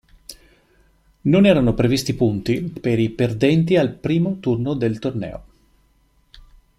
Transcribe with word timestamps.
Non 1.21 1.45
erano 1.45 1.75
previsti 1.75 2.15
punti 2.15 2.59
per 2.63 2.97
i 2.97 3.11
perdenti 3.11 3.77
al 3.77 3.93
primo 3.93 4.39
turno 4.39 4.73
del 4.73 4.97
torneo 4.97 5.45